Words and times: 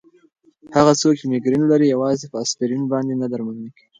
هغه 0.75 0.93
څوک 1.01 1.13
چې 1.19 1.25
مېګرین 1.31 1.63
لري، 1.71 1.87
یوازې 1.89 2.25
په 2.31 2.37
اسپرین 2.43 2.83
باندې 2.91 3.13
نه 3.21 3.27
درملنه 3.31 3.69
کېږي. 3.75 3.87